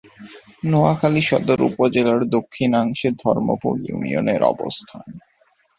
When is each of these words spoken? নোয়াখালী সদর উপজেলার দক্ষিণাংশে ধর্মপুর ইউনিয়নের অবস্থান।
নোয়াখালী 0.63 1.21
সদর 1.21 1.59
উপজেলার 1.69 2.21
দক্ষিণাংশে 2.29 3.09
ধর্মপুর 3.23 3.73
ইউনিয়নের 3.87 4.41
অবস্থান। 4.43 5.05